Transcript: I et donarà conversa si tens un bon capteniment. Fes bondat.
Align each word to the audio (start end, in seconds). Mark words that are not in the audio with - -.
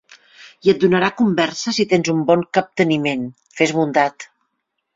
I 0.67 0.71
et 0.71 0.79
donarà 0.85 1.09
conversa 1.19 1.73
si 1.79 1.85
tens 1.93 2.11
un 2.15 2.25
bon 2.31 2.47
capteniment. 2.59 3.25
Fes 3.61 3.75
bondat. 3.81 4.27